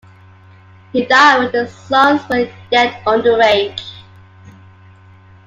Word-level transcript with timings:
He 0.93 1.05
died 1.05 1.37
when 1.37 1.51
his 1.65 1.71
sons 1.75 2.27
were 2.27 2.49
yet 2.71 3.05
underage. 3.05 3.87